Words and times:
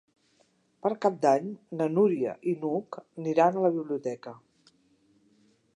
Per 0.85 0.91
Cap 1.05 1.19
d'Any 1.25 1.51
na 1.81 1.87
Núria 1.97 2.33
i 2.51 2.55
n'Hug 2.63 2.99
iran 3.35 3.59
a 3.61 3.65
la 3.69 3.73
biblioteca. 3.79 4.35